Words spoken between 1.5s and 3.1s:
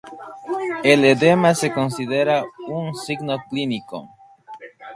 se considera un